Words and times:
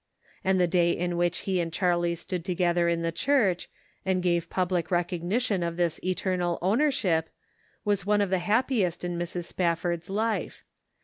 And 0.43 0.59
the 0.59 0.65
day 0.65 0.89
in 0.97 1.15
which 1.15 1.41
he 1.45 1.59
and 1.61 1.71
Charlie 1.71 2.15
stood 2.15 2.43
together 2.43 2.89
in 2.89 3.03
the 3.03 3.11
church, 3.11 3.69
and 4.03 4.23
gave 4.23 4.49
public 4.49 4.89
recognition 4.89 5.61
of 5.61 5.77
this 5.77 5.99
eternal 6.03 6.57
owner 6.59 6.89
ship 6.89 7.29
was 7.85 8.03
one 8.03 8.19
of 8.19 8.31
the 8.31 8.39
happiest 8.39 9.03
in 9.03 9.15
Mrs. 9.19 9.43
Spafford's 9.43 10.09
life. 10.09 10.63